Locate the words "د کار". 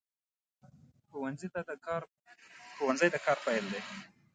3.13-3.37